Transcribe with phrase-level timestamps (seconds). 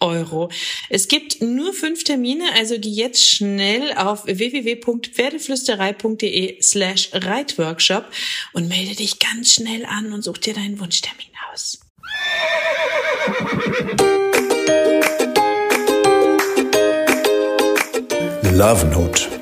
[0.00, 0.50] Euro.
[0.88, 8.04] Es gibt nur fünf Termine, also die jetzt schnell auf www.pferdeflüsterei.de slash Reitworkshop
[8.52, 11.80] und melde dich ganz schnell an und such dir deinen Wunschtermin aus.
[18.52, 19.39] Love Note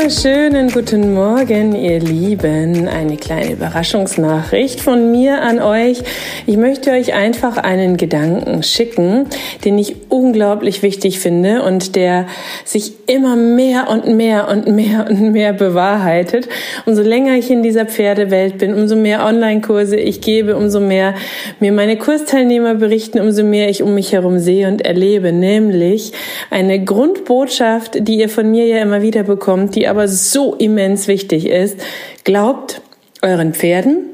[0.00, 2.88] wunderschönen guten Morgen, ihr Lieben.
[2.88, 6.02] Eine kleine Überraschungsnachricht von mir an euch.
[6.46, 9.26] Ich möchte euch einfach einen Gedanken schicken,
[9.62, 12.26] den ich unglaublich wichtig finde und der
[12.64, 16.48] sich immer mehr und mehr und mehr und mehr bewahrheitet.
[16.86, 21.14] Umso länger ich in dieser Pferdewelt bin, umso mehr Online-Kurse ich gebe, umso mehr
[21.60, 25.30] mir meine Kursteilnehmer berichten, umso mehr ich um mich herum sehe und erlebe.
[25.30, 26.12] Nämlich
[26.48, 31.46] eine Grundbotschaft, die ihr von mir ja immer wieder bekommt, die aber so immens wichtig
[31.46, 31.76] ist.
[32.24, 32.80] Glaubt
[33.22, 34.04] euren Pferden,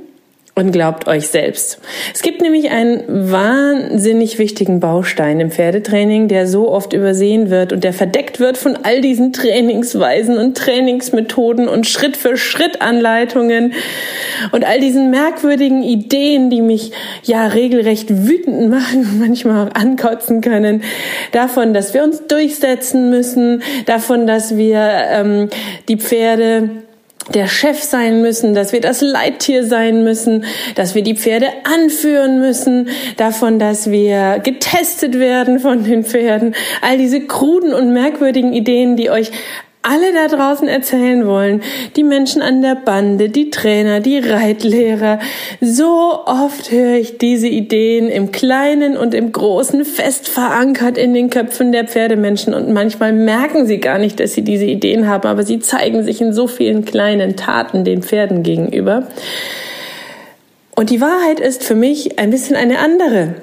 [0.59, 1.79] und glaubt euch selbst.
[2.15, 7.85] Es gibt nämlich einen wahnsinnig wichtigen Baustein im Pferdetraining, der so oft übersehen wird und
[7.85, 13.75] der verdeckt wird von all diesen Trainingsweisen und Trainingsmethoden und Schritt für Schritt Anleitungen
[14.51, 20.41] und all diesen merkwürdigen Ideen, die mich ja regelrecht wütend machen und manchmal auch ankotzen
[20.41, 20.83] können.
[21.33, 25.51] Davon, dass wir uns durchsetzen müssen, davon, dass wir ähm,
[25.89, 26.86] die Pferde
[27.35, 32.41] der Chef sein müssen, dass wir das Leittier sein müssen, dass wir die Pferde anführen
[32.41, 38.97] müssen, davon, dass wir getestet werden von den Pferden, all diese kruden und merkwürdigen Ideen,
[38.97, 39.31] die euch
[39.87, 41.63] alle da draußen erzählen wollen,
[41.95, 45.21] die Menschen an der Bande, die Trainer, die Reitlehrer.
[45.61, 51.31] So oft höre ich diese Ideen im Kleinen und im Großen fest verankert in den
[51.31, 55.45] Köpfen der Pferdemenschen und manchmal merken sie gar nicht, dass sie diese Ideen haben, aber
[55.45, 59.07] sie zeigen sich in so vielen kleinen Taten den Pferden gegenüber.
[60.75, 63.35] Und die Wahrheit ist für mich ein bisschen eine andere.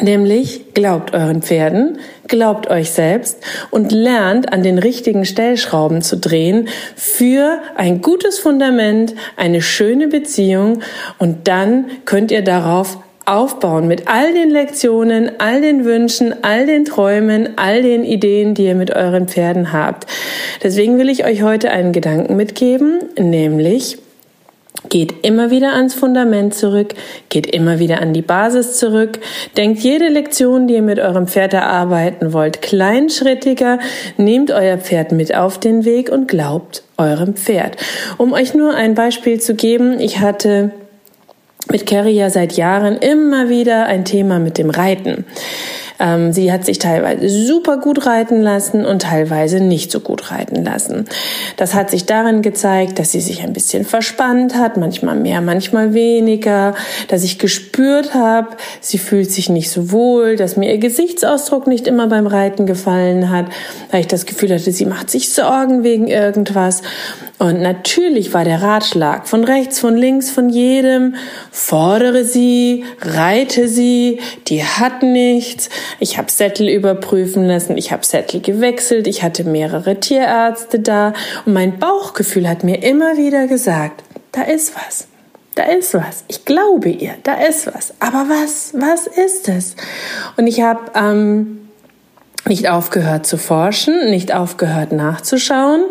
[0.00, 1.98] Nämlich glaubt euren Pferden,
[2.28, 3.38] glaubt euch selbst
[3.70, 10.80] und lernt an den richtigen Stellschrauben zu drehen für ein gutes Fundament, eine schöne Beziehung
[11.18, 16.84] und dann könnt ihr darauf aufbauen mit all den Lektionen, all den Wünschen, all den
[16.84, 20.06] Träumen, all den Ideen, die ihr mit euren Pferden habt.
[20.62, 23.98] Deswegen will ich euch heute einen Gedanken mitgeben, nämlich
[24.88, 26.94] Geht immer wieder ans Fundament zurück,
[27.28, 29.18] geht immer wieder an die Basis zurück,
[29.56, 33.78] denkt jede Lektion, die ihr mit eurem Pferd erarbeiten wollt, kleinschrittiger,
[34.16, 37.76] nehmt euer Pferd mit auf den Weg und glaubt eurem Pferd.
[38.18, 40.70] Um euch nur ein Beispiel zu geben, ich hatte
[41.70, 45.24] mit Carrie ja seit Jahren immer wieder ein Thema mit dem Reiten.
[45.98, 50.64] Ähm, sie hat sich teilweise super gut reiten lassen und teilweise nicht so gut reiten
[50.64, 51.06] lassen.
[51.56, 55.94] Das hat sich darin gezeigt, dass sie sich ein bisschen verspannt hat, manchmal mehr, manchmal
[55.94, 56.74] weniger,
[57.08, 61.86] dass ich gespürt habe, sie fühlt sich nicht so wohl, dass mir ihr Gesichtsausdruck nicht
[61.86, 63.46] immer beim Reiten gefallen hat,
[63.90, 66.82] weil ich das Gefühl hatte, sie macht sich Sorgen wegen irgendwas.
[67.38, 71.16] Und natürlich war der Ratschlag von rechts, von links, von jedem,
[71.50, 75.68] fordere sie, reite sie, die hat nichts.
[76.00, 81.12] Ich habe Sättel überprüfen lassen, ich habe Sättel gewechselt, ich hatte mehrere Tierärzte da
[81.44, 84.02] und mein Bauchgefühl hat mir immer wieder gesagt,
[84.32, 85.08] da ist was.
[85.54, 86.24] Da ist was.
[86.28, 87.94] Ich glaube ihr, da ist was.
[87.98, 89.74] Aber was, was ist es?
[90.36, 91.65] Und ich habe ähm,
[92.48, 95.82] nicht aufgehört zu forschen, nicht aufgehört nachzuschauen,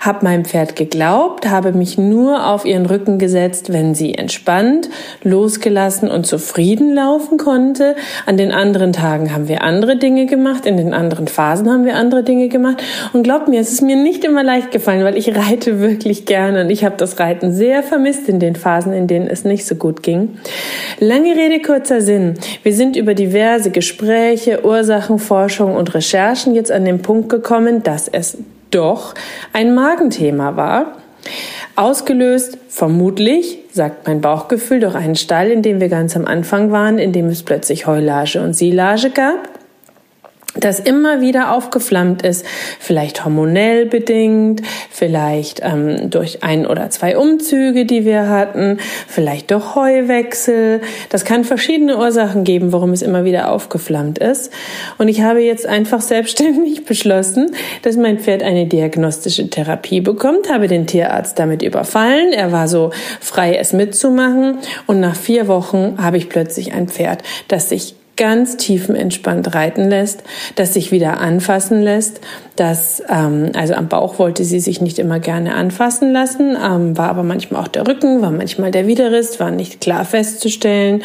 [0.00, 4.90] habe meinem Pferd geglaubt, habe mich nur auf ihren Rücken gesetzt, wenn sie entspannt,
[5.22, 7.96] losgelassen und zufrieden laufen konnte.
[8.26, 11.96] An den anderen Tagen haben wir andere Dinge gemacht, in den anderen Phasen haben wir
[11.96, 12.82] andere Dinge gemacht.
[13.12, 16.62] Und glaubt mir, es ist mir nicht immer leicht gefallen, weil ich reite wirklich gerne
[16.62, 19.74] und ich habe das Reiten sehr vermisst in den Phasen, in denen es nicht so
[19.74, 20.36] gut ging.
[21.00, 22.34] Lange Rede, kurzer Sinn.
[22.62, 28.38] Wir sind über diverse Gespräche, Ursachenforschung und Recherchen jetzt an den Punkt gekommen, dass es
[28.70, 29.14] doch
[29.52, 30.96] ein Magenthema war.
[31.76, 36.98] Ausgelöst vermutlich, sagt mein Bauchgefühl, durch einen Stall, in dem wir ganz am Anfang waren,
[36.98, 39.53] in dem es plötzlich Heulage und Silage gab.
[40.54, 42.46] Das immer wieder aufgeflammt ist,
[42.78, 48.78] vielleicht hormonell bedingt, vielleicht ähm, durch ein oder zwei Umzüge, die wir hatten,
[49.08, 50.80] vielleicht durch Heuwechsel.
[51.08, 54.52] Das kann verschiedene Ursachen geben, warum es immer wieder aufgeflammt ist.
[54.96, 57.50] Und ich habe jetzt einfach selbstständig beschlossen,
[57.82, 62.32] dass mein Pferd eine diagnostische Therapie bekommt, habe den Tierarzt damit überfallen.
[62.32, 62.90] Er war so
[63.20, 64.58] frei, es mitzumachen.
[64.86, 70.22] Und nach vier Wochen habe ich plötzlich ein Pferd, das sich ganz tiefenentspannt reiten lässt,
[70.56, 72.20] das sich wieder anfassen lässt,
[72.56, 77.08] das ähm, also am Bauch wollte sie sich nicht immer gerne anfassen lassen, ähm, war
[77.08, 81.02] aber manchmal auch der Rücken, war manchmal der Widerrist, war nicht klar festzustellen.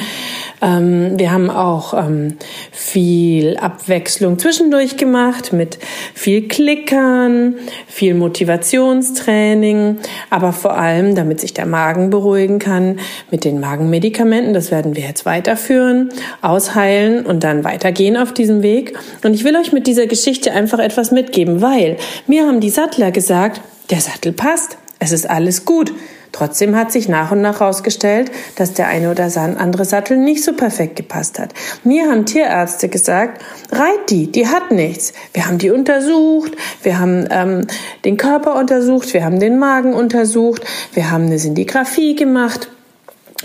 [0.61, 2.37] Ähm, wir haben auch ähm,
[2.71, 5.79] viel Abwechslung zwischendurch gemacht mit
[6.13, 7.55] viel Klickern,
[7.87, 9.97] viel Motivationstraining,
[10.29, 12.99] aber vor allem, damit sich der Magen beruhigen kann,
[13.31, 14.53] mit den Magenmedikamenten.
[14.53, 16.09] Das werden wir jetzt weiterführen,
[16.43, 18.97] ausheilen und dann weitergehen auf diesem Weg.
[19.23, 21.97] Und ich will euch mit dieser Geschichte einfach etwas mitgeben, weil
[22.27, 25.93] mir haben die Sattler gesagt, der Sattel passt, es ist alles gut.
[26.31, 30.53] Trotzdem hat sich nach und nach herausgestellt, dass der eine oder andere Sattel nicht so
[30.53, 31.53] perfekt gepasst hat.
[31.83, 33.41] Mir haben Tierärzte gesagt,
[33.71, 35.13] reit die, die hat nichts.
[35.33, 36.51] Wir haben die untersucht,
[36.83, 37.65] wir haben ähm,
[38.05, 40.63] den Körper untersucht, wir haben den Magen untersucht,
[40.93, 42.69] wir haben eine Sindigraphie gemacht.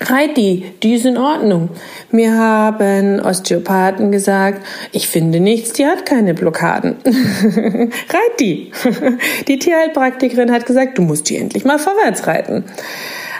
[0.00, 1.68] Reit die, die ist in Ordnung.
[2.10, 6.96] Mir haben Osteopathen gesagt, ich finde nichts, die hat keine Blockaden.
[7.04, 8.72] Reit die.
[9.48, 12.64] Die Tierheilpraktikerin hat gesagt, du musst die endlich mal vorwärts reiten.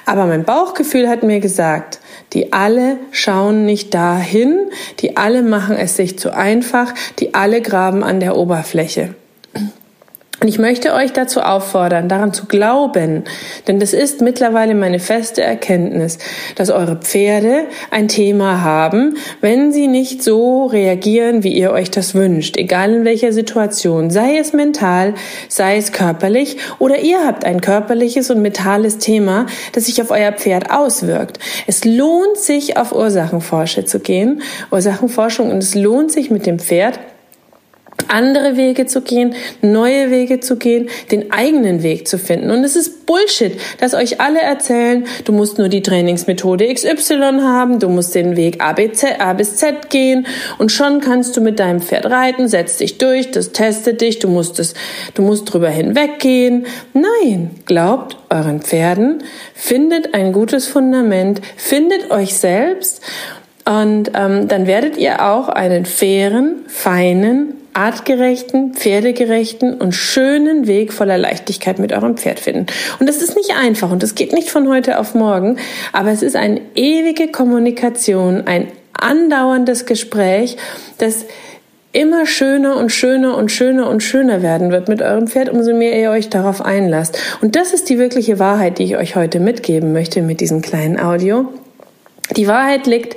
[0.06, 1.98] Aber mein Bauchgefühl hat mir gesagt,
[2.34, 4.70] die alle schauen nicht dahin,
[5.00, 9.14] die alle machen es sich zu einfach, die alle graben an der Oberfläche.
[10.40, 13.24] Und ich möchte euch dazu auffordern, daran zu glauben,
[13.66, 16.18] denn das ist mittlerweile meine feste Erkenntnis,
[16.56, 22.14] dass eure Pferde ein Thema haben, wenn sie nicht so reagieren, wie ihr euch das
[22.14, 25.14] wünscht, egal in welcher Situation, sei es mental,
[25.48, 30.32] sei es körperlich oder ihr habt ein körperliches und mentales Thema, das sich auf euer
[30.32, 31.38] Pferd auswirkt.
[31.66, 36.98] Es lohnt sich, auf Ursachenforsche zu gehen, Ursachenforschung, und es lohnt sich mit dem Pferd
[38.14, 42.50] andere Wege zu gehen, neue Wege zu gehen, den eigenen Weg zu finden.
[42.50, 47.80] Und es ist Bullshit, dass euch alle erzählen, du musst nur die Trainingsmethode XY haben,
[47.80, 50.26] du musst den Weg A, B, Z, A bis Z gehen
[50.58, 54.28] und schon kannst du mit deinem Pferd reiten, setz dich durch, das testet dich, du
[54.28, 54.74] musst es,
[55.14, 56.66] du musst drüber hinweggehen.
[56.92, 59.24] Nein, glaubt euren Pferden,
[59.54, 63.02] findet ein gutes Fundament, findet euch selbst
[63.64, 71.18] und ähm, dann werdet ihr auch einen fairen, feinen, artgerechten, pferdegerechten und schönen Weg voller
[71.18, 72.66] Leichtigkeit mit eurem Pferd finden.
[72.98, 75.58] Und das ist nicht einfach und das geht nicht von heute auf morgen,
[75.92, 80.56] aber es ist eine ewige Kommunikation, ein andauerndes Gespräch,
[80.98, 81.26] das
[81.92, 85.98] immer schöner und schöner und schöner und schöner werden wird mit eurem Pferd, umso mehr
[85.98, 87.18] ihr euch darauf einlasst.
[87.40, 90.98] Und das ist die wirkliche Wahrheit, die ich euch heute mitgeben möchte mit diesem kleinen
[90.98, 91.52] Audio.
[92.36, 93.16] Die Wahrheit liegt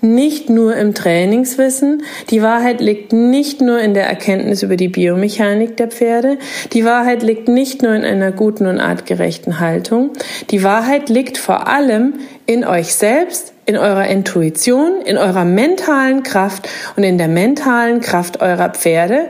[0.00, 2.02] nicht nur im Trainingswissen.
[2.30, 6.38] Die Wahrheit liegt nicht nur in der Erkenntnis über die Biomechanik der Pferde.
[6.72, 10.10] Die Wahrheit liegt nicht nur in einer guten und artgerechten Haltung.
[10.50, 12.14] Die Wahrheit liegt vor allem
[12.46, 18.40] in euch selbst, in eurer Intuition, in eurer mentalen Kraft und in der mentalen Kraft
[18.40, 19.28] eurer Pferde.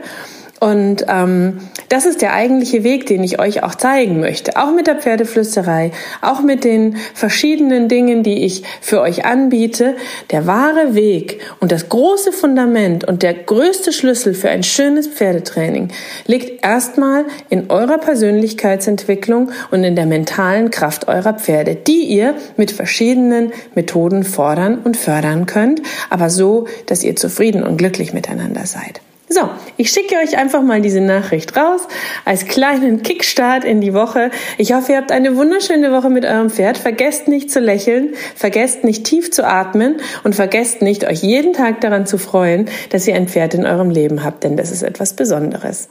[0.59, 4.57] Und ähm, das ist der eigentliche Weg, den ich euch auch zeigen möchte.
[4.57, 5.91] Auch mit der Pferdeflüsterei,
[6.21, 9.95] auch mit den verschiedenen Dingen, die ich für euch anbiete.
[10.31, 15.89] Der wahre Weg und das große Fundament und der größte Schlüssel für ein schönes Pferdetraining
[16.27, 22.71] liegt erstmal in eurer Persönlichkeitsentwicklung und in der mentalen Kraft eurer Pferde, die ihr mit
[22.71, 29.01] verschiedenen Methoden fordern und fördern könnt, aber so, dass ihr zufrieden und glücklich miteinander seid.
[29.31, 29.41] So,
[29.77, 31.87] ich schicke euch einfach mal diese Nachricht raus
[32.25, 34.31] als kleinen Kickstart in die Woche.
[34.57, 36.79] Ich hoffe, ihr habt eine wunderschöne Woche mit eurem Pferd.
[36.79, 41.79] Vergesst nicht zu lächeln, vergesst nicht tief zu atmen und vergesst nicht, euch jeden Tag
[41.81, 45.13] daran zu freuen, dass ihr ein Pferd in eurem Leben habt, denn das ist etwas
[45.13, 45.89] Besonderes.